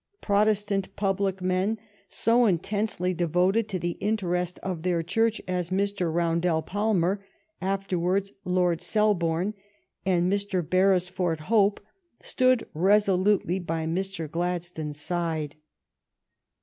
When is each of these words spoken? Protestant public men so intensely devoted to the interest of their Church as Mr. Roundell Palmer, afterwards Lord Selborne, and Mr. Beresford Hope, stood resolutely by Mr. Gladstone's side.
Protestant 0.19 0.95
public 0.95 1.43
men 1.43 1.77
so 2.09 2.45
intensely 2.45 3.13
devoted 3.13 3.69
to 3.69 3.77
the 3.77 3.97
interest 3.99 4.57
of 4.63 4.81
their 4.81 5.03
Church 5.03 5.39
as 5.47 5.69
Mr. 5.69 6.11
Roundell 6.11 6.63
Palmer, 6.63 7.23
afterwards 7.61 8.31
Lord 8.43 8.81
Selborne, 8.81 9.53
and 10.03 10.23
Mr. 10.33 10.67
Beresford 10.67 11.41
Hope, 11.41 11.79
stood 12.19 12.67
resolutely 12.73 13.59
by 13.59 13.85
Mr. 13.85 14.27
Gladstone's 14.27 14.99
side. 14.99 15.55